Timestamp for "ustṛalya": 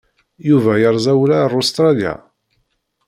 1.59-2.13